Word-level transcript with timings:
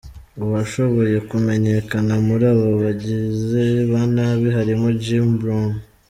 Uwashoboye 0.43 1.17
kumenyekana 1.29 2.13
muri 2.27 2.45
aba 2.53 2.67
bagizi 2.81 3.63
ba 3.91 4.01
nabi 4.15 4.47
harimo 4.57 4.87
Jim 5.03 5.27
Broun. 5.39 5.71